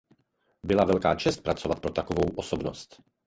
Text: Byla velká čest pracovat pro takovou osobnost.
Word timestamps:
Byla 0.65 0.85
velká 0.85 1.15
čest 1.15 1.37
pracovat 1.41 1.79
pro 1.79 1.91
takovou 1.93 2.29
osobnost. 2.35 3.01